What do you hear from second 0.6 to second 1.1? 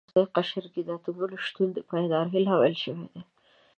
کې د اتو